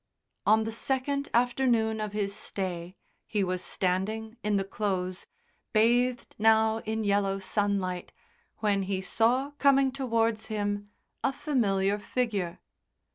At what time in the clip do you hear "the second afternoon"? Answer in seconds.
0.63-2.01